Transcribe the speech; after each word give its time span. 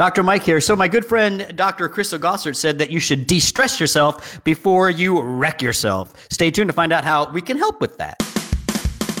Dr. 0.00 0.22
Mike 0.22 0.44
here. 0.44 0.62
So, 0.62 0.74
my 0.74 0.88
good 0.88 1.04
friend 1.04 1.46
Dr. 1.56 1.86
Crystal 1.86 2.18
Gossard 2.18 2.56
said 2.56 2.78
that 2.78 2.90
you 2.90 2.98
should 2.98 3.26
de 3.26 3.38
stress 3.38 3.78
yourself 3.78 4.42
before 4.44 4.88
you 4.88 5.20
wreck 5.20 5.60
yourself. 5.60 6.14
Stay 6.30 6.50
tuned 6.50 6.70
to 6.70 6.72
find 6.72 6.90
out 6.90 7.04
how 7.04 7.30
we 7.32 7.42
can 7.42 7.58
help 7.58 7.82
with 7.82 7.98
that. 7.98 8.16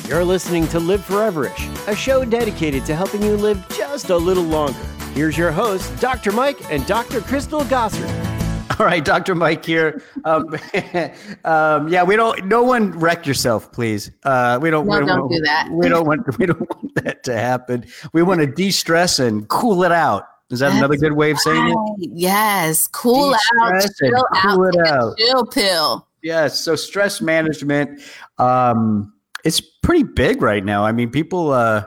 You're 0.08 0.24
listening 0.24 0.66
to 0.68 0.80
Live 0.80 1.02
Foreverish, 1.02 1.86
a 1.86 1.94
show 1.94 2.24
dedicated 2.24 2.86
to 2.86 2.96
helping 2.96 3.22
you 3.22 3.36
live 3.36 3.62
just 3.68 4.08
a 4.08 4.16
little 4.16 4.42
longer. 4.42 4.78
Here's 5.12 5.36
your 5.36 5.52
hosts, 5.52 5.90
Dr. 6.00 6.32
Mike 6.32 6.72
and 6.72 6.86
Dr. 6.86 7.20
Crystal 7.20 7.60
Gossard. 7.60 8.80
All 8.80 8.86
right, 8.86 9.04
Dr. 9.04 9.34
Mike 9.34 9.62
here. 9.62 10.00
Um, 10.24 10.48
um, 11.44 11.88
yeah, 11.88 12.04
we 12.04 12.16
don't. 12.16 12.46
No 12.46 12.62
one 12.62 12.92
wreck 12.92 13.26
yourself, 13.26 13.70
please. 13.70 14.12
Uh, 14.22 14.58
we 14.62 14.70
don't. 14.70 14.86
No, 14.86 14.98
we 14.98 15.04
don't, 15.04 15.18
don't 15.18 15.28
do 15.30 15.40
that. 15.40 15.68
We 15.70 15.90
don't 15.90 16.06
want. 16.06 16.38
We 16.38 16.46
don't 16.46 16.60
want 16.74 16.94
that 17.04 17.22
to 17.24 17.36
happen. 17.36 17.84
We 18.14 18.22
want 18.22 18.40
to 18.40 18.46
de-stress 18.46 19.18
and 19.18 19.46
cool 19.46 19.84
it 19.84 19.92
out. 19.92 20.26
Is 20.50 20.58
that 20.58 20.72
another 20.72 20.96
good 20.96 21.12
way 21.12 21.30
of 21.30 21.38
saying 21.38 21.68
it? 21.68 22.10
Yes, 22.12 22.88
cool 22.88 23.34
out, 23.34 23.82
chill 23.98 24.24
cool 24.42 24.66
out, 24.66 24.74
it 24.74 24.86
out. 24.86 25.16
chill 25.16 25.46
pill. 25.46 26.08
Yes. 26.22 26.60
So 26.60 26.74
stress 26.76 27.20
management, 27.20 28.00
um, 28.38 29.12
it's 29.44 29.60
pretty 29.60 30.02
big 30.02 30.42
right 30.42 30.64
now. 30.64 30.84
I 30.84 30.92
mean, 30.92 31.10
people. 31.10 31.52
Uh, 31.52 31.84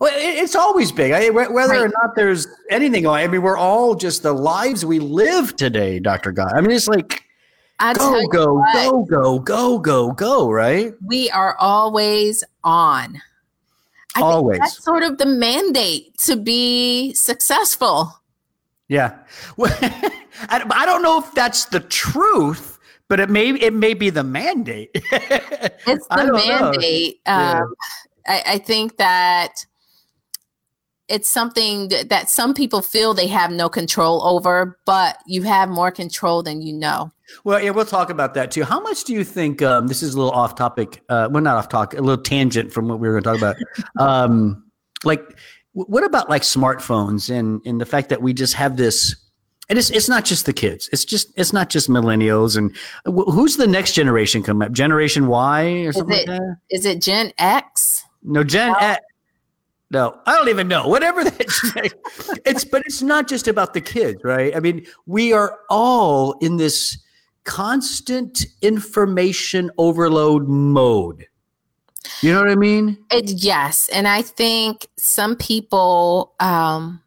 well, 0.00 0.12
it, 0.14 0.20
it's 0.20 0.56
always 0.56 0.90
big. 0.90 1.12
I, 1.12 1.28
wh- 1.28 1.52
whether 1.52 1.84
or 1.84 1.88
not 1.88 2.14
there's 2.16 2.46
anything 2.70 3.02
going. 3.02 3.24
I 3.24 3.28
mean, 3.28 3.42
we're 3.42 3.58
all 3.58 3.94
just 3.94 4.22
the 4.22 4.32
lives 4.32 4.84
we 4.84 5.00
live 5.00 5.56
today, 5.56 5.98
Doctor 5.98 6.32
God. 6.32 6.52
I 6.54 6.60
mean, 6.60 6.70
it's 6.70 6.88
like 6.88 7.24
I 7.78 7.92
go, 7.94 8.26
go, 8.28 8.64
go, 8.72 9.04
go, 9.04 9.38
go, 9.38 9.78
go, 9.78 10.12
go. 10.12 10.50
Right. 10.50 10.94
we 11.04 11.30
are 11.30 11.56
always 11.58 12.42
on. 12.64 13.20
I 14.18 14.22
Always. 14.22 14.58
That's 14.58 14.82
sort 14.82 15.02
of 15.02 15.18
the 15.18 15.26
mandate 15.26 16.16
to 16.18 16.36
be 16.36 17.14
successful. 17.14 18.12
Yeah. 18.88 19.16
Well, 19.56 19.76
I, 20.48 20.84
don't 20.86 21.02
know 21.02 21.18
if 21.18 21.32
that's 21.34 21.66
the 21.66 21.80
truth, 21.80 22.78
but 23.08 23.20
it 23.20 23.30
may 23.30 23.50
it 23.50 23.74
may 23.74 23.94
be 23.94 24.10
the 24.10 24.24
mandate. 24.24 24.90
It's 25.86 26.06
the 26.08 26.32
mandate. 26.32 27.20
Yeah. 27.26 27.60
Um, 27.60 27.74
I, 28.26 28.42
I 28.46 28.58
think 28.58 28.98
that 28.98 29.64
it's 31.08 31.28
something 31.28 31.88
that, 31.88 32.10
that 32.10 32.28
some 32.28 32.52
people 32.52 32.82
feel 32.82 33.14
they 33.14 33.26
have 33.28 33.50
no 33.50 33.68
control 33.68 34.22
over, 34.26 34.78
but 34.84 35.18
you 35.26 35.42
have 35.42 35.70
more 35.70 35.90
control 35.90 36.42
than 36.42 36.60
you 36.60 36.74
know. 36.74 37.10
Well, 37.44 37.62
yeah, 37.62 37.70
we'll 37.70 37.84
talk 37.84 38.10
about 38.10 38.34
that 38.34 38.50
too. 38.50 38.64
How 38.64 38.80
much 38.80 39.04
do 39.04 39.12
you 39.12 39.24
think? 39.24 39.62
Um, 39.62 39.86
this 39.86 40.02
is 40.02 40.14
a 40.14 40.18
little 40.18 40.32
off 40.32 40.54
topic. 40.54 41.02
Uh, 41.08 41.28
well, 41.30 41.42
not 41.42 41.56
off 41.56 41.68
topic. 41.68 41.98
A 41.98 42.02
little 42.02 42.22
tangent 42.22 42.72
from 42.72 42.88
what 42.88 42.98
we 43.00 43.08
were 43.08 43.20
going 43.20 43.38
to 43.38 43.46
talk 43.46 43.56
about. 43.98 43.98
um, 43.98 44.64
like, 45.04 45.38
what 45.72 46.04
about 46.04 46.28
like 46.28 46.42
smartphones 46.42 47.30
and 47.30 47.60
and 47.64 47.80
the 47.80 47.86
fact 47.86 48.08
that 48.08 48.22
we 48.22 48.32
just 48.32 48.54
have 48.54 48.76
this? 48.76 49.14
And 49.68 49.78
it's 49.78 49.90
it's 49.90 50.08
not 50.08 50.24
just 50.24 50.46
the 50.46 50.52
kids. 50.52 50.88
It's 50.92 51.04
just 51.04 51.32
it's 51.36 51.52
not 51.52 51.68
just 51.68 51.90
millennials. 51.90 52.56
And 52.56 52.74
wh- 53.04 53.30
who's 53.30 53.56
the 53.56 53.66
next 53.66 53.92
generation 53.92 54.42
coming 54.42 54.66
up? 54.66 54.72
Generation 54.72 55.26
Y 55.26 55.64
or 55.84 55.88
Is 55.90 55.96
something 55.96 56.16
it, 56.16 56.28
like 56.28 56.40
that? 56.40 56.56
is 56.70 56.86
it 56.86 57.02
Gen 57.02 57.32
X? 57.38 58.04
No, 58.22 58.42
Gen 58.42 58.74
X. 58.80 59.04
No, 59.90 60.18
I 60.26 60.34
don't 60.34 60.48
even 60.48 60.68
know. 60.68 60.86
Whatever 60.86 61.24
that, 61.24 61.92
it's 62.44 62.64
but 62.64 62.82
it's 62.84 63.00
not 63.00 63.26
just 63.26 63.48
about 63.48 63.72
the 63.72 63.80
kids, 63.80 64.22
right? 64.22 64.54
I 64.54 64.60
mean, 64.60 64.86
we 65.06 65.32
are 65.32 65.60
all 65.70 66.32
in 66.40 66.58
this 66.58 66.98
constant 67.44 68.46
information 68.62 69.70
overload 69.78 70.48
mode. 70.48 71.26
You 72.20 72.32
know 72.32 72.40
what 72.40 72.50
I 72.50 72.56
mean? 72.56 72.98
It, 73.10 73.30
yes, 73.30 73.88
and 73.92 74.08
I 74.08 74.22
think 74.22 74.86
some 74.96 75.36
people. 75.36 76.34
Um, 76.40 77.02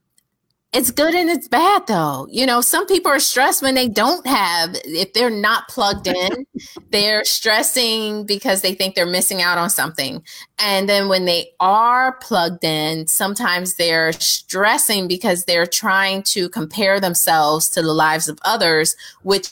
it's 0.74 0.90
good 0.90 1.14
and 1.14 1.30
it's 1.30 1.50
bad 1.50 1.86
though. 1.88 2.28
You 2.32 2.46
know, 2.46 2.62
some 2.62 2.88
people 2.88 3.12
are 3.12 3.20
stressed 3.20 3.62
when 3.62 3.76
they 3.76 3.90
don't 3.90 4.26
have, 4.26 4.74
if 4.86 5.12
they're 5.12 5.30
not 5.30 5.68
plugged 5.68 6.08
in, 6.08 6.46
they're 6.92 7.26
stressing 7.26 8.26
because 8.26 8.62
they 8.62 8.74
think 8.74 8.96
they're 8.96 9.06
missing 9.06 9.42
out 9.42 9.58
on 9.58 9.70
something. 9.70 10.24
And 10.60 10.88
then 10.88 11.10
when 11.10 11.26
they 11.26 11.50
are 11.60 12.14
plugged 12.22 12.64
in, 12.64 13.06
sometimes 13.08 13.76
they're 13.76 14.14
stressing 14.14 15.10
because 15.10 15.44
they're 15.44 15.68
trying 15.68 16.24
to 16.24 16.48
compare 16.48 17.02
themselves 17.02 17.70
to 17.72 17.82
the 17.82 17.94
lives 17.94 18.30
of 18.30 18.40
others, 18.44 18.96
which 19.24 19.50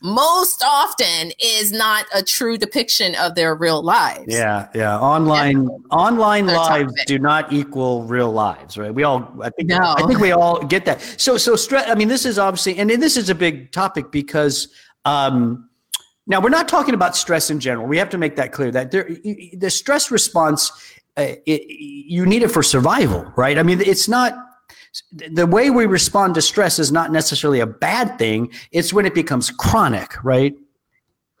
most 0.00 0.62
often 0.64 1.32
is 1.42 1.72
not 1.72 2.06
a 2.14 2.22
true 2.22 2.56
depiction 2.56 3.14
of 3.16 3.34
their 3.34 3.54
real 3.54 3.82
lives. 3.82 4.26
Yeah, 4.28 4.68
yeah. 4.74 4.98
Online 4.98 5.68
online 5.90 6.46
They're 6.46 6.56
lives 6.56 6.94
do 7.06 7.18
not 7.18 7.52
equal 7.52 8.04
real 8.04 8.32
lives, 8.32 8.78
right? 8.78 8.94
We 8.94 9.02
all 9.02 9.30
I 9.42 9.50
think 9.50 9.68
No. 9.68 9.94
I 9.96 10.06
think 10.06 10.20
we 10.20 10.32
all 10.32 10.62
get 10.62 10.84
that. 10.86 11.02
So 11.18 11.36
so 11.36 11.56
stress 11.56 11.88
I 11.88 11.94
mean 11.94 12.08
this 12.08 12.24
is 12.24 12.38
obviously 12.38 12.78
and 12.78 12.90
this 12.90 13.16
is 13.16 13.28
a 13.28 13.34
big 13.34 13.72
topic 13.72 14.10
because 14.10 14.68
um 15.04 15.68
now 16.26 16.40
we're 16.40 16.48
not 16.48 16.68
talking 16.68 16.94
about 16.94 17.14
stress 17.14 17.50
in 17.50 17.60
general. 17.60 17.86
We 17.86 17.98
have 17.98 18.10
to 18.10 18.18
make 18.18 18.36
that 18.36 18.52
clear 18.52 18.70
that 18.70 18.90
there 18.90 19.08
the 19.54 19.70
stress 19.70 20.10
response 20.10 20.72
uh, 21.18 21.34
it, 21.46 21.62
you 21.68 22.26
need 22.26 22.42
it 22.42 22.50
for 22.50 22.62
survival, 22.62 23.30
right? 23.36 23.58
I 23.58 23.62
mean 23.62 23.80
it's 23.80 24.08
not 24.08 24.34
the 25.12 25.46
way 25.46 25.70
we 25.70 25.86
respond 25.86 26.34
to 26.34 26.42
stress 26.42 26.78
is 26.78 26.90
not 26.92 27.10
necessarily 27.12 27.60
a 27.60 27.66
bad 27.66 28.18
thing. 28.18 28.52
It's 28.72 28.92
when 28.92 29.06
it 29.06 29.14
becomes 29.14 29.50
chronic, 29.50 30.22
right? 30.24 30.54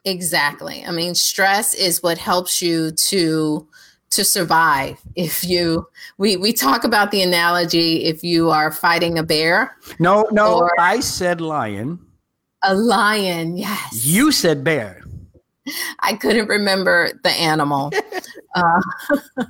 Exactly. 0.04 0.84
I 0.84 0.92
mean, 0.92 1.14
stress 1.14 1.74
is 1.74 2.02
what 2.02 2.18
helps 2.18 2.62
you 2.62 2.92
to 2.92 3.66
to 4.10 4.24
survive. 4.24 5.00
If 5.16 5.42
you 5.44 5.86
we 6.16 6.36
we 6.36 6.52
talk 6.52 6.84
about 6.84 7.10
the 7.10 7.22
analogy 7.22 8.04
if 8.04 8.22
you 8.22 8.50
are 8.50 8.70
fighting 8.70 9.18
a 9.18 9.22
bear, 9.24 9.76
No, 9.98 10.26
no, 10.30 10.70
I 10.78 11.00
said 11.00 11.40
lion. 11.40 11.98
a 12.62 12.74
lion, 12.74 13.56
yes. 13.56 14.06
You 14.06 14.30
said 14.32 14.62
bear. 14.62 15.02
I 15.98 16.14
couldn't 16.14 16.46
remember 16.48 17.10
the 17.24 17.30
animal. 17.30 17.92
uh, 18.54 18.80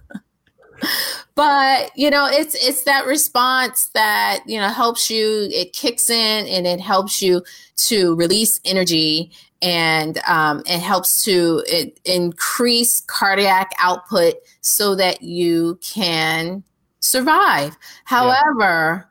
but 1.35 1.91
you 1.97 2.11
know, 2.11 2.27
it's 2.27 2.55
it's 2.55 2.85
that 2.85 3.07
response 3.07 3.87
that 3.95 4.41
you 4.47 4.59
know 4.59 4.69
helps 4.69 5.11
you. 5.11 5.49
It 5.53 5.73
kicks 5.73 6.11
in 6.11 6.47
and 6.47 6.67
it 6.67 6.81
helps 6.81 7.23
you 7.23 7.43
to 7.89 8.15
release 8.17 8.61
energy 8.65 9.33
and 9.63 10.19
um, 10.27 10.63
it 10.67 10.81
helps 10.81 11.25
to 11.25 11.63
it, 11.67 11.99
increase 12.05 13.01
cardiac 13.03 13.73
output 13.79 14.35
so 14.61 14.95
that 14.95 15.23
you 15.23 15.79
can 15.83 16.63
survive. 17.01 17.77
However, 18.05 19.09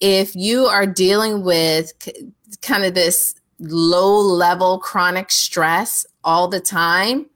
if 0.00 0.34
you 0.36 0.66
are 0.66 0.86
dealing 0.86 1.44
with 1.44 1.98
k- 1.98 2.26
kind 2.60 2.84
of 2.84 2.94
this 2.94 3.34
low 3.58 4.20
level 4.20 4.78
chronic 4.78 5.30
stress 5.30 6.04
all 6.24 6.48
the 6.48 6.60
time, 6.60 7.26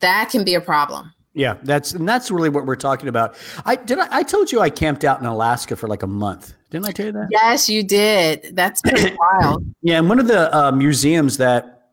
that 0.00 0.30
can 0.30 0.44
be 0.44 0.54
a 0.54 0.60
problem. 0.60 1.12
Yeah, 1.32 1.56
that's 1.62 1.92
and 1.92 2.08
that's 2.08 2.30
really 2.30 2.48
what 2.48 2.66
we're 2.66 2.74
talking 2.76 3.08
about. 3.08 3.36
I 3.64 3.76
did. 3.76 3.98
I, 4.00 4.08
I 4.10 4.22
told 4.24 4.50
you 4.50 4.60
I 4.60 4.68
camped 4.70 5.04
out 5.04 5.20
in 5.20 5.26
Alaska 5.26 5.76
for 5.76 5.86
like 5.86 6.02
a 6.02 6.06
month. 6.08 6.54
Didn't 6.70 6.86
I 6.86 6.92
tell 6.92 7.06
you 7.06 7.12
that? 7.12 7.28
Yes, 7.30 7.68
you 7.68 7.82
did. 7.84 8.54
That's 8.56 8.80
pretty 8.82 9.16
wild. 9.40 9.64
Yeah, 9.82 9.98
and 9.98 10.08
one 10.08 10.18
of 10.18 10.26
the 10.26 10.54
uh, 10.56 10.72
museums 10.72 11.36
that 11.36 11.88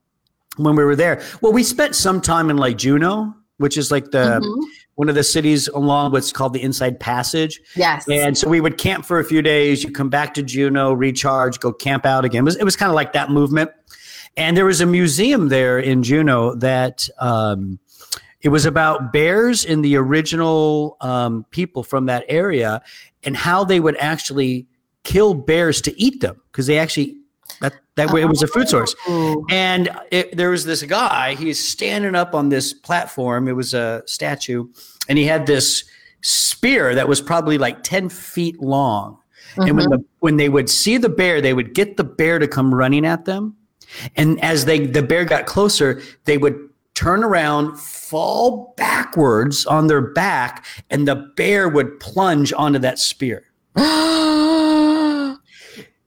when 0.57 0.75
we 0.75 0.83
were 0.83 0.95
there, 0.95 1.21
well, 1.41 1.53
we 1.53 1.61
spent 1.63 1.95
some 1.95 2.19
time 2.19 2.49
in 2.49 2.57
like 2.57 2.77
Juneau, 2.77 3.31
which 3.57 3.77
is 3.77 3.91
like 3.91 4.09
the 4.09 4.39
Mhm. 4.41 4.63
one 4.95 5.07
of 5.07 5.13
the 5.13 5.23
cities 5.23 5.67
along 5.67 6.13
what's 6.13 6.31
called 6.31 6.53
the 6.53 6.61
Inside 6.63 6.99
Passage. 6.99 7.59
Yes. 7.75 8.09
And 8.09 8.35
so 8.35 8.49
we 8.49 8.59
would 8.59 8.79
camp 8.79 9.05
for 9.05 9.19
a 9.19 9.23
few 9.23 9.43
days. 9.43 9.83
You 9.83 9.91
come 9.91 10.09
back 10.09 10.33
to 10.33 10.41
Juneau, 10.41 10.93
recharge, 10.93 11.59
go 11.59 11.71
camp 11.71 12.07
out 12.07 12.25
again. 12.25 12.39
It 12.41 12.45
was, 12.45 12.55
it 12.55 12.63
was 12.63 12.75
kind 12.75 12.89
of 12.89 12.95
like 12.95 13.13
that 13.13 13.29
movement. 13.29 13.69
And 14.35 14.57
there 14.57 14.65
was 14.65 14.81
a 14.81 14.85
museum 14.87 15.49
there 15.49 15.77
in 15.77 16.01
Juneau 16.01 16.55
that 16.55 17.07
um, 17.19 17.77
it 18.47 18.49
was 18.49 18.65
about 18.65 19.11
bears 19.11 19.65
and 19.65 19.83
the 19.83 19.97
original 19.97 20.95
um, 21.01 21.45
people 21.51 21.83
from 21.83 22.05
that 22.05 22.23
area 22.29 22.81
and 23.23 23.35
how 23.35 23.65
they 23.65 23.81
would 23.81 23.97
actually 23.97 24.65
kill 25.03 25.33
bears 25.33 25.81
to 25.81 26.01
eat 26.01 26.21
them 26.21 26.41
because 26.49 26.65
they 26.65 26.79
actually 26.79 27.17
that 27.59 27.73
that 27.95 28.13
way 28.13 28.21
it 28.21 28.29
was 28.29 28.41
a 28.41 28.47
food 28.47 28.69
source. 28.69 28.95
And 29.49 29.89
it, 30.11 30.37
there 30.37 30.49
was 30.49 30.63
this 30.63 30.81
guy, 30.83 31.35
he's 31.35 31.61
standing 31.61 32.15
up 32.15 32.33
on 32.33 32.47
this 32.47 32.71
platform. 32.71 33.49
It 33.49 33.51
was 33.57 33.73
a 33.73 34.01
statue, 34.05 34.69
and 35.09 35.17
he 35.17 35.25
had 35.25 35.45
this 35.45 35.83
spear 36.21 36.95
that 36.95 37.09
was 37.09 37.19
probably 37.19 37.57
like 37.57 37.83
10 37.83 38.07
feet 38.07 38.61
long. 38.61 39.17
And 39.57 39.75
when 39.75 39.89
the 39.89 40.05
when 40.19 40.37
they 40.37 40.47
would 40.47 40.69
see 40.69 40.95
the 40.95 41.09
bear, 41.09 41.41
they 41.41 41.53
would 41.53 41.73
get 41.73 41.97
the 41.97 42.05
bear 42.05 42.39
to 42.39 42.47
come 42.47 42.73
running 42.73 43.05
at 43.05 43.25
them. 43.25 43.57
And 44.15 44.41
as 44.41 44.63
they 44.63 44.85
the 44.85 45.03
bear 45.03 45.25
got 45.25 45.47
closer, 45.47 46.01
they 46.23 46.37
would 46.37 46.66
turn 46.97 47.23
around, 47.23 47.77
fall 47.77 48.73
backwards 48.75 49.65
on 49.67 49.85
their 49.85 50.01
back, 50.01 50.65
and 50.89 51.07
the 51.07 51.15
bear 51.35 51.69
would 51.69 51.99
plunge 51.99 52.51
onto 52.53 52.79
that 52.79 52.97
spear. 52.97 53.43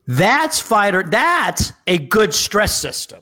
That's 0.09 0.59
fighter. 0.59 1.05
That's 1.05 1.73
a 1.87 1.99
good 1.99 2.35
stress 2.35 2.77
system. 2.77 3.21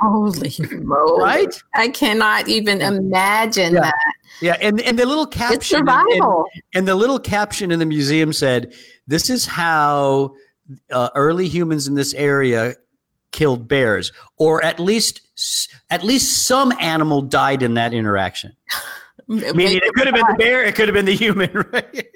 Holy 0.00 0.52
moly. 0.82 1.22
Right? 1.22 1.62
I 1.74 1.88
cannot 1.88 2.48
even 2.48 2.80
imagine 2.80 3.74
Yeah. 3.74 3.80
that. 3.80 3.94
Yeah, 4.40 4.56
and 4.60 4.80
and 4.80 4.98
the 4.98 5.06
little 5.06 5.24
It's 5.24 5.36
caption 5.36 5.78
and- 5.80 5.88
survival. 5.88 6.44
And 6.74 6.86
the 6.88 6.94
little 6.96 7.18
caption 7.20 7.70
in 7.72 7.78
the 7.78 7.86
museum 7.86 8.32
said, 8.32 8.74
"This 9.06 9.30
is 9.30 9.46
how 9.46 10.34
uh, 10.90 11.10
early 11.14 11.46
humans 11.48 11.86
in 11.88 11.94
this 11.94 12.14
area 12.14 12.74
killed 13.34 13.66
bears, 13.68 14.12
or 14.38 14.64
at 14.64 14.78
least 14.78 15.20
at 15.90 16.04
least 16.04 16.46
some 16.46 16.72
animal 16.80 17.20
died 17.20 17.62
in 17.62 17.74
that 17.74 17.92
interaction. 17.92 18.52
Meaning, 19.28 19.78
it 19.82 19.92
could 19.94 20.06
have 20.06 20.14
been 20.14 20.26
the 20.28 20.36
bear, 20.38 20.64
it 20.64 20.74
could 20.76 20.86
have 20.86 20.94
been 20.94 21.04
the 21.04 21.16
human, 21.16 21.50
right? 21.72 22.06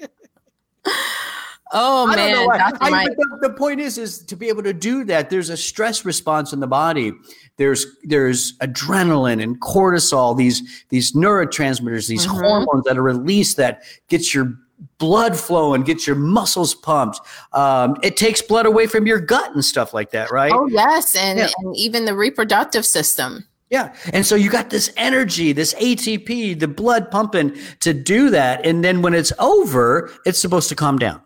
Oh 1.71 2.07
I 2.09 2.15
man. 2.15 2.47
I- 2.81 3.05
the, 3.09 3.39
the 3.41 3.49
point 3.51 3.79
is, 3.79 3.97
is 3.99 4.19
to 4.25 4.35
be 4.35 4.47
able 4.47 4.63
to 4.63 4.73
do 4.73 5.03
that. 5.05 5.29
There's 5.29 5.49
a 5.51 5.57
stress 5.57 6.03
response 6.03 6.51
in 6.51 6.61
the 6.61 6.67
body. 6.67 7.11
There's 7.57 7.85
there's 8.03 8.57
adrenaline 8.59 9.43
and 9.43 9.59
cortisol. 9.61 10.35
These 10.35 10.85
these 10.89 11.11
neurotransmitters, 11.11 12.07
these 12.07 12.25
Mhm. 12.25 12.39
hormones 12.41 12.85
that 12.85 12.97
are 12.97 13.03
released 13.03 13.57
that 13.57 13.83
gets 14.07 14.33
your 14.33 14.53
blood 14.97 15.37
flowing, 15.37 15.83
gets 15.83 16.05
your 16.07 16.15
muscles 16.15 16.73
pumped. 16.75 17.19
Um, 17.53 17.97
it 18.03 18.17
takes 18.17 18.41
blood 18.41 18.65
away 18.65 18.87
from 18.87 19.05
your 19.07 19.19
gut 19.19 19.53
and 19.53 19.63
stuff 19.63 19.93
like 19.93 20.11
that, 20.11 20.31
right? 20.31 20.51
Oh 20.53 20.67
yes, 20.67 21.15
and, 21.15 21.39
Yeah. 21.39 21.49
and 21.59 21.75
even 21.75 22.05
the 22.05 22.15
reproductive 22.15 22.85
system. 22.85 23.45
Yeah. 23.69 23.93
And 24.13 24.25
so 24.25 24.35
you 24.35 24.49
got 24.49 24.71
this 24.71 24.91
energy, 24.97 25.51
this 25.53 25.75
ATP, 25.75 26.59
the 26.59 26.67
blood 26.67 27.11
pumping 27.11 27.55
to 27.81 27.93
do 27.93 28.31
that. 28.31 28.65
And 28.65 28.83
then 28.83 29.01
when 29.03 29.13
it's 29.13 29.31
over, 29.37 30.11
it's 30.25 30.39
supposed 30.39 30.69
to 30.69 30.75
calm 30.75 30.97
down. 30.97 31.21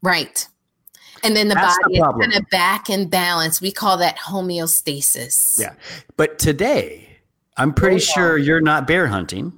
Right. 0.00 0.46
And 1.22 1.36
then 1.36 1.48
the 1.48 1.54
That's 1.54 1.76
the 1.76 1.82
body 1.84 1.94
is 1.96 2.00
problem. 2.00 2.30
kind 2.30 2.42
of 2.42 2.48
back 2.50 2.88
in 2.88 3.08
balance. 3.08 3.60
We 3.60 3.70
call 3.70 3.98
that 3.98 4.16
homeostasis. 4.16 5.58
Yeah. 5.60 5.74
But 6.16 6.38
today, 6.38 7.18
I'm 7.56 7.72
pretty 7.74 7.98
sure 7.98 8.38
you're 8.38 8.60
not 8.62 8.86
bear 8.86 9.06
hunting. 9.06 9.52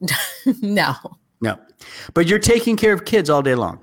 no. 0.60 0.94
No. 1.42 1.58
But 2.14 2.26
you're 2.26 2.38
taking 2.38 2.76
care 2.76 2.92
of 2.92 3.04
kids 3.04 3.28
all 3.28 3.42
day 3.42 3.54
long. 3.54 3.78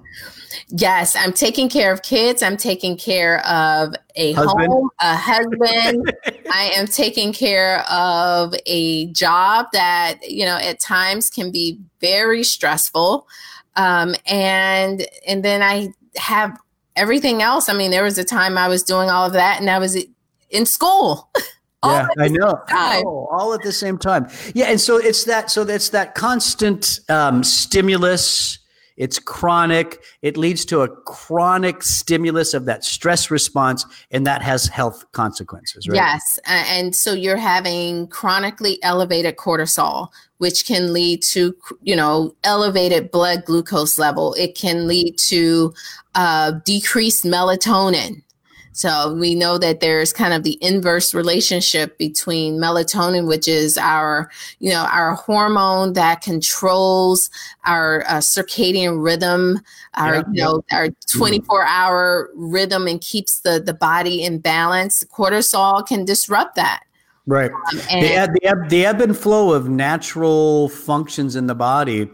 Yes, 0.69 1.15
I'm 1.15 1.33
taking 1.33 1.69
care 1.69 1.91
of 1.91 2.01
kids. 2.01 2.41
I'm 2.41 2.57
taking 2.57 2.97
care 2.97 3.45
of 3.45 3.93
a 4.15 4.33
Husband? 4.33 4.67
home, 4.67 4.89
a 4.99 5.15
husband. 5.15 6.13
I 6.51 6.71
am 6.75 6.87
taking 6.87 7.33
care 7.33 7.81
of 7.89 8.53
a 8.65 9.07
job 9.07 9.67
that, 9.73 10.19
you 10.27 10.45
know, 10.45 10.57
at 10.57 10.79
times 10.79 11.29
can 11.29 11.51
be 11.51 11.79
very 12.01 12.43
stressful. 12.43 13.27
Um, 13.75 14.15
and 14.25 15.05
and 15.27 15.43
then 15.43 15.61
I 15.61 15.89
have 16.17 16.57
everything 16.95 17.41
else. 17.41 17.69
I 17.69 17.73
mean, 17.73 17.91
there 17.91 18.03
was 18.03 18.17
a 18.17 18.23
time 18.23 18.57
I 18.57 18.67
was 18.67 18.83
doing 18.83 19.09
all 19.09 19.25
of 19.25 19.33
that 19.33 19.59
and 19.59 19.69
I 19.69 19.79
was 19.79 19.97
in 20.49 20.65
school. 20.65 21.29
All 21.81 21.93
yeah, 21.93 22.07
I 22.17 22.27
know. 22.27 22.61
Oh, 22.71 23.27
all 23.31 23.53
at 23.53 23.61
the 23.61 23.71
same 23.71 23.97
time. 23.97 24.27
Yeah, 24.53 24.65
and 24.65 24.81
so 24.81 24.97
it's 24.97 25.23
that. 25.25 25.49
So 25.49 25.61
it's 25.61 25.89
that 25.89 26.15
constant 26.15 26.99
um, 27.09 27.43
stimulus. 27.43 28.59
It's 28.97 29.17
chronic. 29.17 30.03
It 30.21 30.35
leads 30.35 30.65
to 30.65 30.81
a 30.81 30.89
chronic 30.89 31.83
stimulus 31.83 32.53
of 32.53 32.65
that 32.65 32.83
stress 32.83 33.31
response, 33.31 33.85
and 34.11 34.27
that 34.27 34.41
has 34.41 34.65
health 34.65 35.09
consequences. 35.13 35.87
Right? 35.87 35.95
Yes. 35.95 36.37
And 36.45 36.93
so 36.93 37.13
you're 37.13 37.37
having 37.37 38.07
chronically 38.07 38.77
elevated 38.83 39.37
cortisol, 39.37 40.09
which 40.39 40.65
can 40.65 40.91
lead 40.91 41.23
to, 41.23 41.55
you 41.81 41.95
know, 41.95 42.35
elevated 42.43 43.09
blood 43.09 43.45
glucose 43.45 43.97
level. 43.97 44.33
It 44.33 44.53
can 44.53 44.85
lead 44.85 45.17
to 45.29 45.73
uh, 46.15 46.51
decreased 46.65 47.23
melatonin. 47.23 48.21
So 48.79 49.13
we 49.13 49.35
know 49.35 49.57
that 49.57 49.81
there's 49.81 50.13
kind 50.13 50.33
of 50.33 50.43
the 50.43 50.57
inverse 50.61 51.13
relationship 51.13 51.97
between 51.97 52.59
melatonin, 52.61 53.27
which 53.27 53.45
is 53.45 53.77
our, 53.77 54.31
you 54.59 54.69
know, 54.69 54.87
our 54.89 55.15
hormone 55.15 55.91
that 55.93 56.21
controls 56.21 57.29
our 57.65 58.05
uh, 58.07 58.19
circadian 58.19 59.03
rhythm, 59.03 59.59
our, 59.95 60.15
Yeah, 60.15 60.23
you 60.31 60.43
know, 60.43 60.63
our 60.71 60.87
24 61.11 61.65
hour 61.65 62.29
rhythm 62.35 62.87
and 62.87 63.01
keeps 63.01 63.41
the, 63.41 63.59
the 63.59 63.73
body 63.73 64.23
in 64.23 64.39
balance. 64.39 65.03
Cortisol 65.03 65.85
can 65.85 66.05
disrupt 66.05 66.55
that. 66.55 66.83
Right. 67.27 67.51
Um, 67.51 67.77
the, 67.79 67.91
and 67.91 68.05
ebb, 68.05 68.33
the, 68.33 68.47
ebb, 68.47 68.69
the 68.69 68.85
ebb 68.85 69.01
and 69.01 69.17
flow 69.17 69.51
of 69.51 69.67
natural 69.67 70.69
functions 70.69 71.35
in 71.35 71.47
the 71.47 71.55
body 71.55 72.09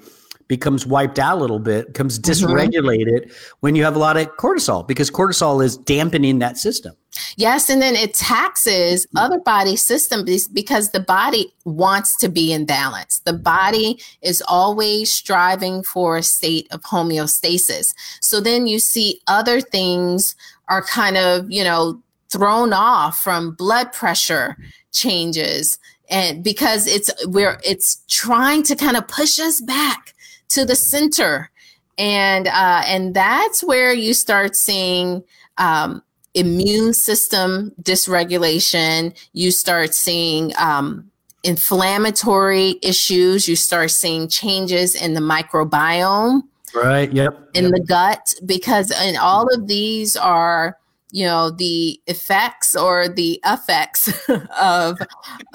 becomes 0.47 0.86
wiped 0.86 1.18
out 1.19 1.38
a 1.38 1.42
little 1.42 1.59
bit, 1.59 1.88
becomes 1.88 2.19
Mm-hmm. 2.19 2.31
dysregulated 2.53 3.31
when 3.62 3.75
you 3.75 3.83
have 3.83 3.95
a 3.95 4.00
lot 4.00 4.18
of 4.18 4.27
cortisol 4.38 4.88
because 4.88 5.09
cortisol 5.09 5.63
is 5.63 5.77
dampening 5.77 6.39
that 6.39 6.57
system. 6.57 6.95
yes, 7.38 7.69
and 7.69 7.81
then 7.81 7.95
it 7.95 8.13
taxes 8.13 9.07
other 9.15 9.39
body 9.39 9.75
systems 9.75 10.47
because 10.50 10.92
the 10.92 11.00
body 11.00 11.53
wants 11.63 12.15
to 12.18 12.27
be 12.30 12.51
in 12.51 12.65
balance. 12.65 13.19
The 13.19 13.33
body 13.33 14.00
is 14.21 14.44
always 14.47 15.12
striving 15.12 15.81
for 15.83 16.18
a 16.18 16.24
state 16.24 16.68
of 16.71 16.81
homeostasis. 16.81 17.94
So 18.21 18.39
then 18.42 18.68
you 18.68 18.80
see 18.80 19.21
other 19.27 19.62
things 19.62 20.36
are 20.68 20.81
kind 20.83 21.15
of, 21.18 21.50
you 21.50 21.63
know, 21.63 22.01
thrown 22.31 22.74
off 22.74 23.19
from 23.21 23.51
blood 23.56 23.94
pressure 23.94 24.57
changes 24.92 25.77
and 26.09 26.44
because 26.44 26.86
it's 26.88 27.09
we're 27.27 27.59
it's 27.65 28.03
trying 28.07 28.62
to 28.63 28.75
kind 28.75 28.97
of 28.97 29.07
push 29.07 29.39
us 29.39 29.62
back 29.62 30.13
to 30.50 30.65
the 30.65 30.75
center 30.75 31.50
and 31.97 32.47
uh 32.47 32.83
and 32.86 33.13
that's 33.13 33.63
where 33.63 33.94
you 33.94 34.13
start 34.13 34.56
seeing 34.56 35.24
um 35.57 36.01
immune 36.33 36.94
system 36.94 37.71
dysregulation 37.81 39.15
you 39.33 39.51
start 39.51 39.94
seeing 39.94 40.51
um 40.57 41.09
inflammatory 41.44 42.77
issues 42.81 43.47
you 43.47 43.56
start 43.56 43.92
seeing 43.92 44.27
changes 44.27 44.95
in 44.95 45.13
the 45.13 45.21
microbiome 45.21 46.42
Right. 46.74 47.12
Yep. 47.13 47.51
in 47.53 47.71
the 47.71 47.80
gut 47.80 48.33
because 48.45 48.92
and 48.92 49.15
all 49.18 49.47
of 49.53 49.68
these 49.68 50.18
are 50.18 50.77
you 51.12 51.25
know 51.25 51.50
the 51.51 52.01
effects 52.07 52.75
or 52.75 53.07
the 53.07 53.39
effects 53.45 54.12
of 54.59 54.97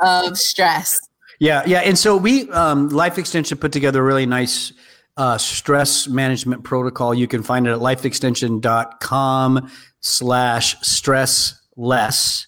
of 0.00 0.38
stress 0.38 0.98
Yeah, 1.40 1.62
yeah. 1.66 1.80
And 1.80 1.98
so 1.98 2.18
we, 2.18 2.50
um, 2.50 2.90
Life 2.90 3.16
Extension 3.16 3.56
put 3.56 3.72
together 3.72 4.00
a 4.00 4.02
really 4.04 4.26
nice 4.26 4.72
uh, 5.20 5.36
stress 5.36 6.08
management 6.08 6.64
protocol. 6.64 7.12
You 7.12 7.28
can 7.28 7.42
find 7.42 7.66
it 7.66 7.72
at 7.72 7.80
lifeextension.com 7.80 9.70
slash 10.00 10.80
stress 10.80 11.60
less. 11.76 12.46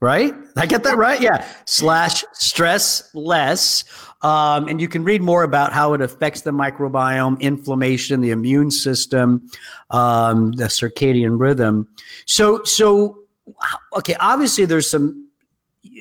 Right? 0.00 0.34
I 0.56 0.66
get 0.66 0.82
that 0.82 0.96
right? 0.96 1.20
Yeah. 1.20 1.46
Slash 1.66 2.24
stress 2.32 3.08
less. 3.14 3.84
Um, 4.22 4.66
and 4.66 4.80
you 4.80 4.88
can 4.88 5.04
read 5.04 5.22
more 5.22 5.44
about 5.44 5.72
how 5.72 5.92
it 5.92 6.00
affects 6.00 6.40
the 6.40 6.50
microbiome, 6.50 7.38
inflammation, 7.40 8.22
the 8.22 8.32
immune 8.32 8.72
system, 8.72 9.48
um, 9.90 10.50
the 10.52 10.64
circadian 10.64 11.38
rhythm. 11.38 11.86
So, 12.26 12.64
so, 12.64 13.20
okay, 13.96 14.16
obviously 14.18 14.64
there's 14.64 14.90
some 14.90 15.28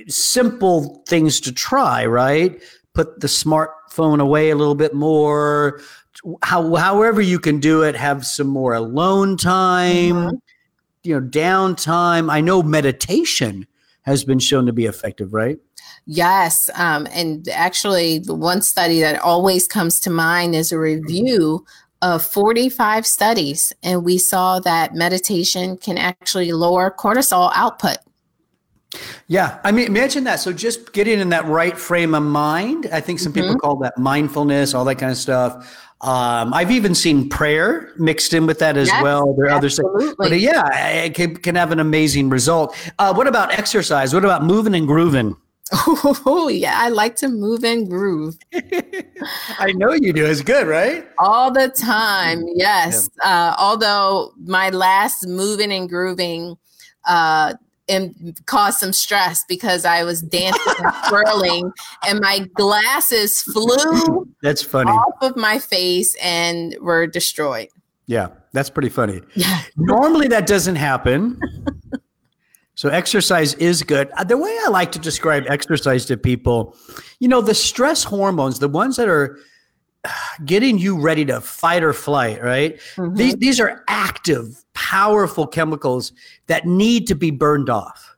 simple 0.07 1.03
things 1.07 1.39
to 1.41 1.51
try, 1.51 2.07
right? 2.07 2.59
Put 2.93 3.19
the 3.19 3.27
smartphone 3.27 4.21
away 4.21 4.49
a 4.51 4.55
little 4.55 4.75
bit 4.75 4.93
more. 4.93 5.81
How, 6.43 6.75
however 6.75 7.21
you 7.21 7.39
can 7.39 7.59
do 7.59 7.81
it, 7.81 7.95
have 7.95 8.25
some 8.25 8.47
more 8.47 8.73
alone 8.73 9.35
time, 9.35 10.39
you 11.03 11.19
know, 11.19 11.27
downtime. 11.27 12.31
I 12.31 12.39
know 12.39 12.61
meditation 12.61 13.67
has 14.03 14.23
been 14.23 14.39
shown 14.39 14.65
to 14.67 14.73
be 14.73 14.85
effective, 14.85 15.33
right? 15.33 15.57
Yes. 16.05 16.69
Um, 16.75 17.07
and 17.11 17.47
actually, 17.49 18.19
the 18.19 18.35
one 18.35 18.61
study 18.61 18.99
that 18.99 19.21
always 19.21 19.67
comes 19.67 19.99
to 20.01 20.09
mind 20.09 20.55
is 20.55 20.71
a 20.71 20.79
review 20.79 21.65
of 22.01 22.23
45 22.23 23.07
studies. 23.07 23.71
And 23.81 24.03
we 24.03 24.17
saw 24.17 24.59
that 24.59 24.93
meditation 24.93 25.77
can 25.77 25.97
actually 25.97 26.51
lower 26.51 26.91
cortisol 26.91 27.51
output. 27.55 27.97
Yeah, 29.27 29.59
I 29.63 29.71
mean, 29.71 29.87
imagine 29.87 30.23
that. 30.25 30.39
So 30.39 30.53
just 30.53 30.93
getting 30.93 31.19
in 31.19 31.29
that 31.29 31.45
right 31.45 31.77
frame 31.77 32.13
of 32.13 32.23
mind. 32.23 32.87
I 32.91 33.01
think 33.01 33.19
some 33.19 33.33
people 33.33 33.55
call 33.55 33.77
that 33.77 33.97
mindfulness, 33.97 34.73
all 34.73 34.85
that 34.85 34.95
kind 34.95 35.11
of 35.11 35.17
stuff. 35.17 35.79
Um, 36.01 36.53
I've 36.53 36.69
even 36.71 36.93
seen 36.93 37.29
prayer 37.29 37.93
mixed 37.97 38.33
in 38.33 38.45
with 38.45 38.59
that 38.59 38.75
as 38.75 38.89
Yes, 38.89 39.01
well. 39.01 39.33
There 39.35 39.45
are 39.45 39.51
other 39.51 39.67
absolutely. 39.67 40.15
but 40.29 40.39
yeah, 40.39 40.89
it 40.89 41.15
can, 41.15 41.37
can 41.37 41.55
have 41.55 41.71
an 41.71 41.79
amazing 41.79 42.29
result. 42.29 42.75
Uh, 42.99 43.13
what 43.13 43.25
about 43.25 43.53
exercise? 43.57 44.13
What 44.13 44.25
about 44.25 44.43
moving 44.43 44.75
and 44.75 44.85
grooving? 44.85 45.37
Oh, 46.25 46.49
yeah. 46.49 46.73
I 46.75 46.89
like 46.89 47.15
to 47.17 47.29
move 47.29 47.63
and 47.63 47.89
groove 47.89 48.37
I 48.53 49.71
know 49.75 49.93
you 49.93 50.11
do. 50.13 50.25
It's 50.25 50.41
good, 50.41 50.67
right? 50.67 51.07
all 51.19 51.51
the 51.51 51.69
time. 51.69 52.43
Yes. 52.53 53.09
Uh, 53.23 53.55
although 53.57 54.33
my 54.43 54.69
last 54.69 55.25
moving 55.25 55.71
and 55.71 55.87
grooving 55.89 56.57
uh, 57.07 57.53
and 57.89 58.39
caused 58.45 58.79
some 58.79 58.93
stress 58.93 59.43
because 59.49 59.83
I 59.85 60.03
was 60.03 60.21
dancing 60.21 60.73
and 60.79 60.93
twirling 61.09 61.71
and 62.07 62.19
my 62.21 62.39
glasses 62.55 63.41
flew 63.41 64.25
That's 64.41 64.63
funny. 64.63 64.89
off 64.91 65.15
of 65.21 65.35
my 65.35 65.59
face 65.59 66.15
and 66.23 66.75
were 66.79 67.07
destroyed. 67.07 67.67
Yeah, 68.05 68.27
that's 68.53 68.69
pretty 68.69 68.89
funny. 68.89 69.21
Yeah. 69.35 69.61
Normally 69.77 70.27
that 70.29 70.47
doesn't 70.47 70.75
happen. 70.77 71.39
So 72.75 72.89
exercise 72.89 73.53
is 73.55 73.83
good. 73.83 74.09
Uh, 74.17 74.23
The 74.23 74.37
way 74.37 74.57
I 74.65 74.69
like 74.69 74.91
to 74.93 74.99
describe 74.99 75.43
exercise 75.47 76.05
to 76.07 76.17
people, 76.17 76.75
you 77.19 77.27
know, 77.27 77.39
the 77.41 77.53
stress 77.53 78.03
hormones, 78.03 78.59
the 78.59 78.67
ones 78.67 78.95
that 78.97 79.07
are 79.07 79.37
uh, 80.03 80.09
getting 80.43 80.77
you 80.79 80.99
ready 80.99 81.23
to 81.25 81.39
fight 81.39 81.83
or 81.83 81.93
flight, 81.93 82.41
right? 82.43 82.79
Mhm. 82.95 83.15
These 83.15 83.35
these 83.35 83.59
are 83.59 83.83
active, 83.87 84.62
powerful 84.83 85.47
chemicals 85.47 86.11
that 86.47 86.65
need 86.65 87.07
to 87.07 87.15
be 87.15 87.31
burned 87.31 87.69
off. 87.69 88.15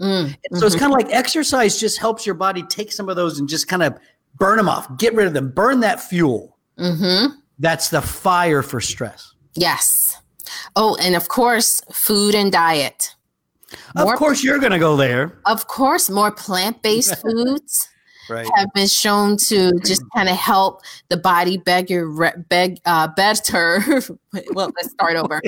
Mm, 0.00 0.36
So 0.54 0.66
it's 0.66 0.76
kind 0.76 0.92
of 0.92 0.98
like 0.98 1.10
exercise 1.12 1.78
just 1.78 1.98
helps 1.98 2.24
your 2.24 2.34
body 2.36 2.62
take 2.64 2.92
some 2.92 3.08
of 3.08 3.16
those 3.16 3.38
and 3.40 3.48
just 3.48 3.66
kind 3.68 3.82
of 3.82 3.96
burn 4.38 4.56
them 4.56 4.68
off, 4.68 4.96
get 4.96 5.14
rid 5.14 5.26
of 5.26 5.32
them, 5.34 5.50
burn 5.50 5.80
that 5.80 6.00
fuel. 6.00 6.56
hmm 6.78 7.26
That's 7.58 7.90
the 7.90 8.00
fire 8.00 8.62
for 8.62 8.80
stress. 8.80 9.34
Yes. 9.54 10.16
Oh, 10.76 10.96
and 11.00 11.14
of 11.16 11.28
course, 11.28 11.80
food 11.92 12.34
and 12.34 12.50
diet. 12.52 13.14
More- 13.96 14.12
of 14.12 14.18
course, 14.18 14.42
you're 14.44 14.58
going 14.60 14.72
to 14.72 14.78
go 14.78 14.96
there, 14.96 15.38
Of 15.46 15.66
course, 15.66 16.08
more 16.10 16.30
plant 16.30 16.80
based 16.82 17.16
foods 17.22 17.88
right? 18.28 18.48
have 18.54 18.72
been 18.74 18.88
shown 18.88 19.36
to 19.36 19.72
just 19.84 20.02
kind 20.14 20.28
of 20.28 20.36
help 20.36 20.82
the 21.08 21.16
body 21.16 21.56
beg 21.56 21.90
your 21.90 22.34
beg 22.48 22.80
uh, 22.84 23.08
better. 23.08 23.82
well, 24.52 24.70
let's 24.76 24.90
start 24.90 25.16
over. 25.16 25.40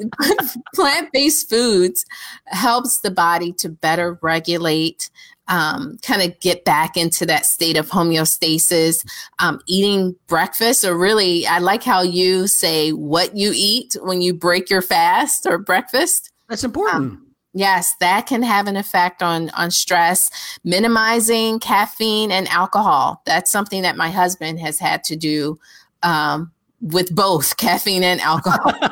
plant 0.74 1.12
based 1.12 1.48
foods 1.48 2.04
helps 2.46 3.00
the 3.00 3.10
body 3.10 3.52
to 3.52 3.68
better 3.68 4.18
regulate. 4.22 5.10
Um, 5.48 5.98
kind 6.02 6.22
of 6.22 6.38
get 6.40 6.64
back 6.64 6.96
into 6.96 7.26
that 7.26 7.46
state 7.46 7.76
of 7.76 7.90
homeostasis. 7.90 9.04
Um, 9.38 9.60
eating 9.66 10.14
breakfast, 10.26 10.84
or 10.84 10.96
really, 10.96 11.46
I 11.46 11.58
like 11.58 11.82
how 11.82 12.02
you 12.02 12.46
say 12.46 12.92
what 12.92 13.36
you 13.36 13.52
eat 13.54 13.96
when 14.02 14.22
you 14.22 14.34
break 14.34 14.70
your 14.70 14.82
fast 14.82 15.46
or 15.46 15.58
breakfast. 15.58 16.30
That's 16.48 16.64
important. 16.64 17.21
Yes, 17.54 17.94
that 18.00 18.26
can 18.26 18.42
have 18.42 18.66
an 18.66 18.76
effect 18.76 19.22
on 19.22 19.50
on 19.50 19.70
stress. 19.70 20.30
Minimizing 20.64 21.60
caffeine 21.60 22.32
and 22.32 22.48
alcohol. 22.48 23.22
That's 23.26 23.50
something 23.50 23.82
that 23.82 23.96
my 23.96 24.10
husband 24.10 24.58
has 24.60 24.78
had 24.78 25.04
to 25.04 25.16
do 25.16 25.58
um, 26.02 26.50
with 26.80 27.14
both 27.14 27.56
caffeine 27.56 28.02
and 28.02 28.20
alcohol 28.20 28.72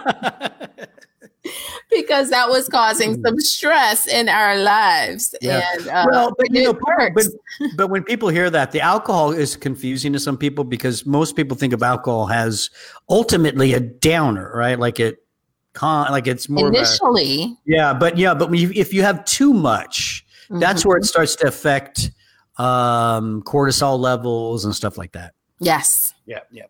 because 1.90 2.30
that 2.30 2.48
was 2.48 2.68
causing 2.68 3.22
some 3.24 3.40
stress 3.40 4.06
in 4.06 4.28
our 4.28 4.56
lives. 4.56 5.34
Yeah. 5.40 5.62
And 5.72 5.88
uh, 5.88 6.06
well, 6.10 6.32
but 6.36 6.50
you 6.50 6.64
know, 6.64 6.78
but, 7.14 7.26
but 7.76 7.88
when 7.88 8.04
people 8.04 8.28
hear 8.28 8.50
that, 8.50 8.72
the 8.72 8.80
alcohol 8.80 9.32
is 9.32 9.56
confusing 9.56 10.12
to 10.12 10.20
some 10.20 10.36
people 10.36 10.64
because 10.64 11.06
most 11.06 11.34
people 11.34 11.56
think 11.56 11.72
of 11.72 11.82
alcohol 11.82 12.30
as 12.30 12.70
ultimately 13.08 13.72
a 13.72 13.80
downer, 13.80 14.52
right? 14.54 14.78
Like 14.78 15.00
it, 15.00 15.24
con, 15.72 16.10
like 16.10 16.26
it's 16.26 16.48
more 16.48 16.68
of 16.68 16.74
a, 16.74 16.78
initially, 16.78 17.56
yeah. 17.66 17.92
But 17.94 18.16
yeah, 18.18 18.34
but 18.34 18.50
when 18.50 18.58
you, 18.60 18.72
if 18.74 18.92
you 18.92 19.02
have 19.02 19.24
too 19.24 19.52
much, 19.52 20.24
that's 20.50 20.82
Mhm. 20.82 20.86
where 20.86 20.98
it 20.98 21.04
starts 21.04 21.36
to 21.36 21.46
affect 21.46 22.10
um, 22.58 23.42
cortisol 23.42 23.98
levels 23.98 24.64
and 24.64 24.74
stuff 24.74 24.98
like 24.98 25.12
that. 25.12 25.32
yes, 25.60 26.12
Yeah, 26.26 26.40
yeah. 26.50 26.64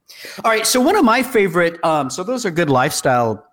All 0.44 0.50
right. 0.50 0.66
So 0.66 0.80
one 0.80 0.94
of 0.96 1.04
my 1.04 1.22
favorite, 1.22 1.82
um, 1.84 2.10
so 2.10 2.22
those 2.22 2.44
are 2.46 2.50
good 2.50 2.70
lifestyle 2.70 3.44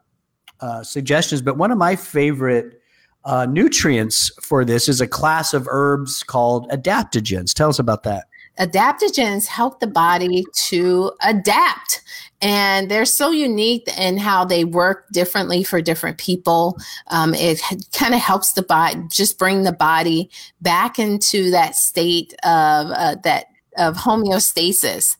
uh, 0.61 0.83
suggestions, 0.83 1.41
but 1.41 1.57
one 1.57 1.71
of 1.71 1.77
my 1.77 1.95
favorite 1.95 2.81
uh, 3.25 3.45
nutrients 3.45 4.31
for 4.41 4.63
this 4.65 4.87
is 4.87 5.01
a 5.01 5.07
class 5.07 5.53
of 5.53 5.67
herbs 5.69 6.23
called 6.23 6.69
adaptogens. 6.71 7.53
Tell 7.53 7.69
us 7.69 7.79
about 7.79 8.03
that. 8.03 8.25
Adaptogens 8.59 9.47
help 9.47 9.79
the 9.79 9.87
body 9.87 10.45
to 10.53 11.11
adapt. 11.23 12.01
And 12.41 12.89
they're 12.91 13.05
so 13.05 13.31
unique 13.31 13.87
in 13.97 14.17
how 14.17 14.45
they 14.45 14.63
work 14.63 15.05
differently 15.11 15.63
for 15.63 15.81
different 15.81 16.17
people. 16.17 16.77
Um, 17.07 17.33
it 17.33 17.61
kind 17.93 18.13
of 18.13 18.21
helps 18.21 18.53
the 18.53 18.61
body 18.61 19.01
just 19.09 19.39
bring 19.39 19.63
the 19.63 19.71
body 19.71 20.29
back 20.61 20.99
into 20.99 21.49
that 21.51 21.75
state 21.75 22.33
of 22.43 22.91
uh, 22.91 23.15
that 23.23 23.45
of 23.77 23.95
homeostasis. 23.95 25.17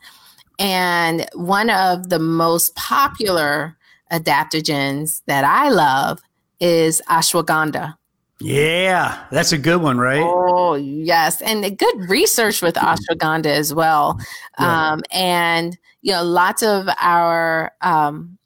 And 0.60 1.27
one 1.34 1.70
of 1.70 2.10
the 2.10 2.20
most 2.20 2.75
popular 2.75 3.77
adaptogens 4.12 5.22
that 5.25 5.44
i 5.44 5.70
love 5.70 6.20
is 6.60 7.01
ashwagandha 7.10 7.96
Yeah, 8.39 9.25
that's 9.32 9.51
a 9.51 9.58
good 9.58 9.82
one, 9.82 9.98
right? 9.98 10.22
Oh, 10.24 10.75
yes. 10.75 11.41
And 11.41 11.63
the 11.63 11.72
good 11.72 12.10
research 12.10 12.62
with 12.62 12.75
ashwagandha 12.75 13.48
as 13.48 13.74
well. 13.74 14.20
Yeah. 14.60 14.91
Um, 14.91 15.01
and, 15.12 15.77
you 16.01 16.13
know, 16.13 16.24
lots 16.24 16.62
of 16.62 16.88
our, 17.00 17.72
um, 17.82 18.38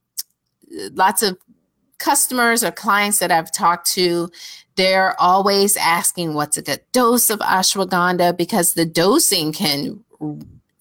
lots 0.94 1.22
of 1.22 1.38
customers 1.98 2.64
or 2.64 2.72
clients 2.72 3.20
that 3.20 3.32
I've 3.32 3.52
talked 3.52 3.86
to, 3.92 4.30
they're 4.76 5.20
always 5.20 5.76
asking 5.76 6.34
what's 6.36 6.58
a 6.58 6.62
good 6.62 6.80
dose 6.94 7.30
of 7.30 7.40
ashwagandha 7.40 8.38
because 8.38 8.74
the 8.74 8.86
dosing 8.86 9.52
can 9.52 10.04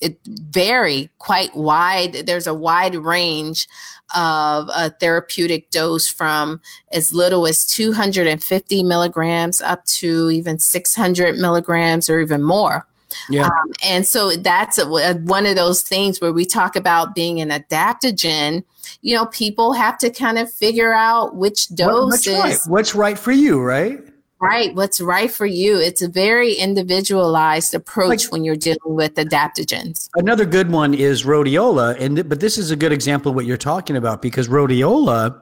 it 0.00 0.18
vary 0.26 1.10
quite 1.18 1.54
wide. 1.54 2.12
There's 2.26 2.46
a 2.46 2.54
wide 2.54 2.94
range 2.94 3.68
of 4.14 4.68
a 4.74 4.90
therapeutic 4.90 5.70
dose 5.70 6.08
from 6.08 6.60
as 6.92 7.12
little 7.12 7.46
as 7.46 7.66
250 7.66 8.82
milligrams 8.82 9.60
up 9.60 9.84
to 9.86 10.30
even 10.30 10.58
600 10.58 11.36
milligrams 11.38 12.08
or 12.10 12.20
even 12.20 12.42
more. 12.42 12.86
Yeah. 13.28 13.46
Um, 13.46 13.72
and 13.84 14.06
so 14.06 14.36
that's 14.36 14.78
a, 14.78 14.86
one 15.24 15.46
of 15.46 15.56
those 15.56 15.82
things 15.82 16.20
where 16.20 16.32
we 16.32 16.44
talk 16.44 16.76
about 16.76 17.14
being 17.14 17.40
an 17.40 17.50
adaptogen. 17.50 18.64
You 19.02 19.16
know, 19.16 19.26
people 19.26 19.72
have 19.72 19.98
to 19.98 20.10
kind 20.10 20.38
of 20.38 20.50
figure 20.50 20.92
out 20.92 21.36
which 21.36 21.66
What- 21.70 21.76
dose 21.76 22.10
what's 22.12 22.26
is 22.26 22.38
right? 22.38 22.58
What's 22.66 22.94
right 22.94 23.18
for 23.18 23.32
you, 23.32 23.60
right? 23.60 24.00
Right, 24.40 24.74
what's 24.74 25.00
right 25.00 25.30
for 25.30 25.46
you. 25.46 25.78
It's 25.78 26.02
a 26.02 26.08
very 26.08 26.54
individualized 26.54 27.74
approach 27.74 28.24
Like- 28.24 28.32
when 28.32 28.44
you're 28.44 28.56
dealing 28.56 28.78
with 28.84 29.14
adaptogens. 29.14 30.08
Another 30.16 30.44
good 30.46 30.70
one 30.70 30.94
is 30.94 31.24
rhodiola, 31.24 31.98
and 32.00 32.28
but 32.28 32.40
this 32.40 32.58
is 32.58 32.70
a 32.70 32.76
good 32.76 32.92
example 32.92 33.30
of 33.30 33.36
what 33.36 33.44
you're 33.46 33.56
talking 33.56 33.96
about 33.96 34.22
because 34.22 34.48
rhodiola, 34.48 35.40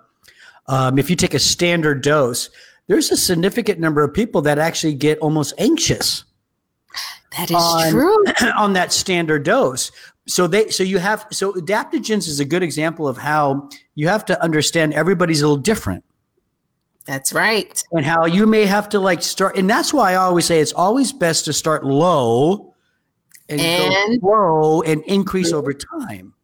um, 0.67 0.99
if 0.99 1.09
you 1.11 1.17
take 1.17 1.35
a 1.35 1.39
standard 1.39 2.03
dose, 2.03 2.51
there's 2.89 3.11
a 3.11 3.17
significant 3.17 3.79
number 3.81 4.03
of 4.03 4.13
people 4.13 4.43
that 4.43 4.59
actually 4.59 4.95
get 4.95 5.19
almost 5.19 5.55
anxious 5.59 6.25
That 7.37 7.51
is 7.51 7.57
On- 7.57 7.91
true. 7.91 8.25
on 8.57 8.73
that 8.73 8.93
standard 8.93 9.45
dose. 9.45 9.91
So 10.27 10.47
they, 10.47 10.69
so 10.71 10.83
you 10.83 10.99
have, 10.99 11.27
so 11.31 11.53
adaptogens 11.55 12.29
is 12.29 12.39
a 12.41 12.45
good 12.45 12.63
example 12.63 13.07
of 13.09 13.17
how 13.17 13.69
you 13.95 14.09
have 14.09 14.25
to 14.27 14.43
understand 14.43 14.93
everybody's 14.95 15.41
a 15.41 15.47
little 15.49 15.63
different. 15.63 16.05
That's 17.07 17.33
right. 17.33 17.83
and 17.93 18.05
how 18.05 18.27
you 18.27 18.47
may 18.47 18.67
have 18.67 18.89
to 18.91 18.99
like 19.01 19.23
start 19.23 19.57
and 19.57 19.69
that's 19.69 19.95
why 19.95 20.13
i 20.13 20.15
always 20.17 20.45
say 20.45 20.61
it's 20.61 20.75
always 20.75 21.11
best 21.13 21.47
to 21.47 21.53
start 21.55 21.85
low 21.85 22.75
and, 23.49 23.61
And- 23.61 24.21
slow 24.21 24.83
and 24.83 25.03
increase 25.05 25.53
over 25.53 25.73
time 25.73 26.35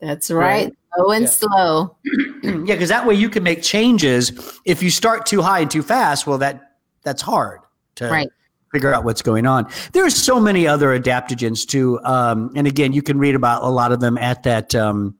That's 0.00 0.30
right. 0.30 0.64
Right. 0.66 0.74
Low 0.98 1.10
and 1.12 1.22
Yeah. 1.24 1.28
slow. 1.30 1.96
yeah 2.42 2.74
because 2.74 2.88
that 2.90 3.06
way 3.06 3.14
you 3.14 3.30
can 3.30 3.42
make 3.42 3.62
changes 3.62 4.32
if 4.66 4.82
you 4.82 4.90
start 4.90 5.24
too 5.26 5.40
high 5.40 5.60
and 5.60 5.70
too 5.70 5.82
fast 5.82 6.26
well 6.26 6.38
that 6.38 6.72
that's 7.02 7.22
hard 7.22 7.60
to 7.96 8.08
Right. 8.10 8.28
figure 8.72 8.92
out 8.92 9.04
what's 9.04 9.22
going 9.22 9.46
on 9.46 9.68
there's 9.92 10.14
so 10.14 10.38
many 10.38 10.66
other 10.66 10.98
adaptogens 10.98 11.66
too 11.66 11.98
um, 12.04 12.50
and 12.54 12.66
again 12.66 12.92
you 12.92 13.00
can 13.02 13.18
read 13.18 13.34
about 13.34 13.62
a 13.62 13.68
lot 13.70 13.90
of 13.92 14.00
them 14.00 14.18
at 14.18 14.42
that 14.42 14.74
um, 14.74 15.14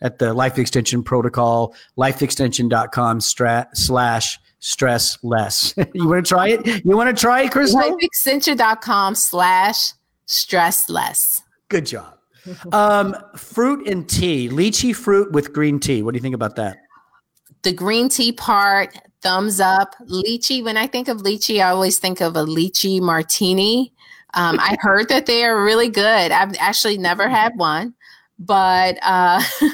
at 0.00 0.18
the 0.18 0.32
life 0.32 0.58
extension 0.58 1.02
protocol 1.02 1.74
lifeextension.com 1.96 3.20
stra- 3.20 3.68
slash 3.74 4.38
stress 4.60 5.18
less 5.22 5.74
you 5.94 6.08
want 6.08 6.24
to 6.24 6.28
try 6.28 6.48
it 6.48 6.84
you 6.84 6.96
want 6.96 7.14
to 7.14 7.20
try 7.20 7.42
it 7.42 7.52
crystal 7.52 7.80
Lifeextension.com 7.80 9.14
slash 9.14 9.92
stress 10.28 10.88
less. 10.88 11.42
Good 11.68 11.86
job. 11.86 12.14
Um, 12.72 13.16
fruit 13.36 13.88
and 13.88 14.08
tea, 14.08 14.48
lychee 14.48 14.94
fruit 14.94 15.32
with 15.32 15.52
green 15.52 15.80
tea. 15.80 16.02
What 16.02 16.12
do 16.12 16.16
you 16.16 16.22
think 16.22 16.34
about 16.34 16.56
that? 16.56 16.78
The 17.62 17.72
green 17.72 18.08
tea 18.08 18.32
part, 18.32 18.96
thumbs 19.20 19.58
up. 19.58 19.94
Lychee, 20.06 20.62
when 20.62 20.76
I 20.76 20.86
think 20.86 21.08
of 21.08 21.18
lychee, 21.18 21.62
I 21.62 21.70
always 21.70 21.98
think 21.98 22.20
of 22.20 22.36
a 22.36 22.44
lychee 22.44 23.00
martini. 23.00 23.92
Um, 24.34 24.60
I 24.60 24.76
heard 24.80 25.08
that 25.08 25.26
they 25.26 25.44
are 25.44 25.62
really 25.62 25.88
good. 25.88 26.30
I've 26.30 26.54
actually 26.58 26.98
never 26.98 27.28
had 27.28 27.56
one, 27.56 27.94
but 28.38 28.98
uh, 29.02 29.42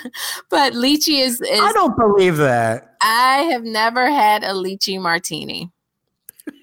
but 0.50 0.72
lychee 0.72 1.20
is, 1.20 1.40
is 1.40 1.60
I 1.60 1.72
don't 1.72 1.96
believe 1.96 2.36
that. 2.38 2.96
I 3.00 3.48
have 3.52 3.64
never 3.64 4.10
had 4.10 4.44
a 4.44 4.52
lychee 4.52 5.00
martini. 5.00 5.70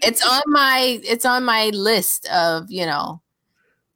It's 0.03 0.25
on 0.25 0.41
my 0.47 0.99
it's 1.03 1.25
on 1.25 1.43
my 1.43 1.69
list 1.69 2.27
of, 2.29 2.69
you 2.69 2.85
know, 2.85 3.21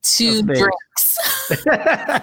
two 0.04 0.44
drinks. 0.44 1.18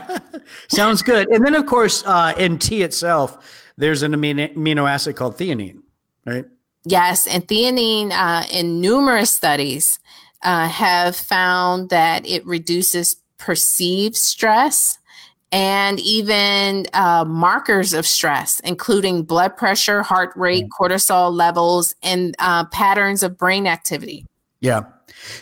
Sounds 0.68 1.02
good. 1.02 1.28
And 1.28 1.44
then, 1.44 1.54
of 1.54 1.66
course, 1.66 2.04
uh, 2.06 2.34
in 2.38 2.58
tea 2.58 2.82
itself, 2.82 3.70
there's 3.76 4.02
an 4.02 4.12
amino, 4.12 4.54
amino 4.54 4.88
acid 4.88 5.16
called 5.16 5.36
theanine, 5.36 5.82
right? 6.24 6.44
Yes, 6.84 7.26
and 7.26 7.46
theanine 7.46 8.10
uh, 8.10 8.44
in 8.52 8.80
numerous 8.80 9.30
studies 9.30 10.00
uh, 10.42 10.68
have 10.68 11.14
found 11.14 11.90
that 11.90 12.26
it 12.26 12.44
reduces 12.44 13.16
perceived 13.38 14.16
stress 14.16 14.98
and 15.52 16.00
even 16.00 16.86
uh, 16.94 17.24
markers 17.26 17.92
of 17.92 18.06
stress, 18.06 18.58
including 18.60 19.22
blood 19.22 19.56
pressure, 19.56 20.02
heart 20.02 20.32
rate, 20.34 20.66
cortisol 20.70 21.30
levels, 21.30 21.94
and 22.02 22.34
uh, 22.38 22.64
patterns 22.66 23.22
of 23.22 23.36
brain 23.36 23.66
activity. 23.66 24.26
Yeah. 24.60 24.84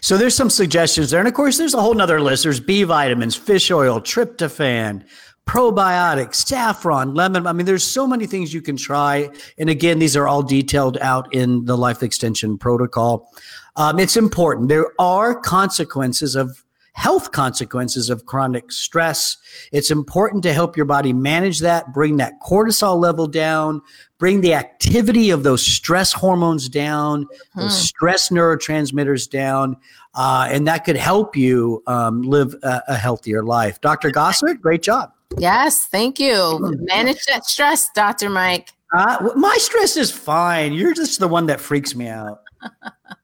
So 0.01 0.17
there's 0.17 0.35
some 0.35 0.51
suggestions 0.51 1.11
there. 1.11 1.21
And 1.21 1.29
of 1.29 1.35
course, 1.35 1.57
there's 1.57 1.75
a 1.75 1.81
whole 1.81 1.95
nother 1.95 2.21
list. 2.21 2.43
There's 2.43 2.59
B 2.59 2.83
vitamins, 2.83 3.37
fish 3.37 3.71
oil, 3.71 4.01
tryptophan, 4.01 5.05
probiotics, 5.47 6.47
saffron, 6.47 7.15
lemon. 7.15 7.47
I 7.47 7.53
mean, 7.53 7.67
there's 7.67 7.85
so 7.85 8.07
many 8.07 8.27
things 8.27 8.53
you 8.53 8.63
can 8.63 8.77
try. 8.77 9.31
And 9.59 9.71
again, 9.71 10.01
these 10.01 10.17
are 10.17 10.27
all 10.27 10.43
detailed 10.43 10.99
out 10.99 11.33
in 11.33 11.65
the 11.67 11.77
life 11.77 12.03
extension 12.03 12.59
protocol. 12.59 13.31
Um, 13.77 13.99
it's 13.99 14.17
important. 14.17 14.69
There 14.69 14.93
are 14.99 15.39
consequences 15.41 16.35
of 16.35 16.65
health 16.93 17.33
consequences 17.33 18.11
of 18.11 18.27
chronic 18.27 18.71
stress. 18.73 19.37
It's 19.73 19.91
important 19.91 20.43
to 20.45 20.53
help 20.53 20.77
your 20.77 20.87
body 20.87 21.13
manage 21.13 21.61
that, 21.61 21.93
bring 21.93 22.17
that 22.19 22.41
cortisol 22.41 22.99
level 22.99 23.27
down, 23.27 23.83
bring 24.19 24.41
the 24.41 24.55
activity 24.55 25.31
of 25.31 25.43
those 25.43 25.65
stress 25.65 26.13
hormones 26.13 26.69
down, 26.69 27.27
hmm. 27.55 27.61
those 27.61 27.79
stress 27.79 28.29
neurotransmitters 28.31 29.29
down. 29.29 29.77
Uh, 30.15 30.49
and 30.51 30.67
that 30.67 30.85
could 30.85 30.97
help 30.97 31.37
you 31.37 31.83
um, 31.87 32.23
live 32.23 32.55
a, 32.63 32.83
a, 32.89 32.97
healthier 32.97 33.45
life. 33.45 33.81
Dr. 33.81 34.11
Gossard, 34.11 34.61
great 34.61 34.83
job. 34.83 35.13
Yes, 35.39 35.87
thank 35.87 36.19
you. 36.19 36.77
Manage 36.81 37.25
that 37.27 37.45
stress, 37.45 37.91
Dr. 37.95 38.29
Mike. 38.29 38.71
Uh, 38.93 39.31
my 39.37 39.57
stress 39.59 39.97
is 39.97 40.11
fine. 40.11 40.73
You're 40.73 40.95
just 40.95 41.21
the 41.21 41.29
one 41.29 41.47
that 41.47 41.61
freaks 41.61 41.95
me 41.95 42.09
out. 42.09 42.41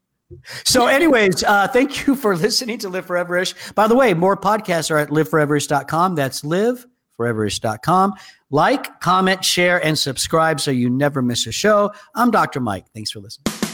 So, 0.65 0.87
anyways, 0.87 1.45
uh, 1.45 1.69
thank 1.69 2.07
you 2.07 2.15
for 2.17 2.37
listening 2.37 2.79
to 2.79 2.89
Live 2.89 3.07
Foreverish. 3.07 3.75
By 3.75 3.89
the 3.89 3.95
way, 3.95 4.15
more 4.15 4.37
podcasts 4.37 4.91
are 4.91 4.99
at 4.99 5.09
liveforeverish.com. 5.11 6.15
That's 6.15 6.43
liveforeverish.com. 6.43 8.15
Like, 8.51 9.01
comment, 9.01 9.45
share, 9.45 9.85
and 9.85 9.99
subscribe 9.99 10.61
so 10.61 10.71
you 10.71 10.89
never 10.89 11.21
miss 11.23 11.47
a 11.47 11.53
show. 11.53 11.93
I'm 12.15 12.31
Dr. 12.31 12.61
Mike. 12.61 12.87
Thanks 12.95 13.11
for 13.11 13.21
listening. 13.21 13.66